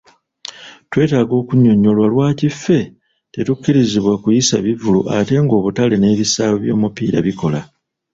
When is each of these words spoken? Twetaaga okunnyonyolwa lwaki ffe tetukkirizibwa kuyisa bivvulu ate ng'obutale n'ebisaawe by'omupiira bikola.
Twetaaga 0.89 1.33
okunnyonyolwa 1.41 2.05
lwaki 2.13 2.47
ffe 2.55 2.79
tetukkirizibwa 3.33 4.13
kuyisa 4.23 4.55
bivvulu 4.65 5.01
ate 5.17 5.35
ng'obutale 5.43 5.95
n'ebisaawe 5.99 6.57
by'omupiira 6.63 7.19
bikola. 7.27 7.61